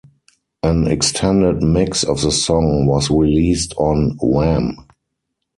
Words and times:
An 0.63 0.87
extended 0.87 1.61
mix 1.61 2.03
of 2.03 2.21
the 2.23 2.31
song 2.31 2.87
was 2.87 3.11
released 3.11 3.75
on 3.77 4.17
Wham! 4.19 4.87